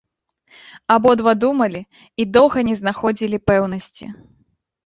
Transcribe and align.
Абодва 0.95 1.33
думалі 1.43 1.81
і 2.23 2.27
доўга 2.39 2.59
не 2.71 2.75
знаходзілі 2.81 3.37
пэўнасці. 3.51 4.05